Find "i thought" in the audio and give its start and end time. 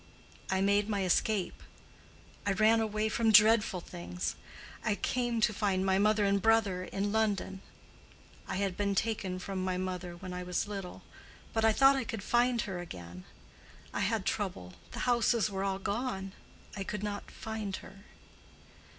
11.63-11.95